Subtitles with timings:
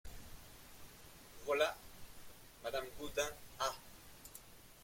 [1.45, 1.77] Voilà!
[2.63, 3.75] madame gaudin Ah!